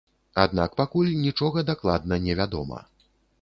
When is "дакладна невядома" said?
1.69-2.81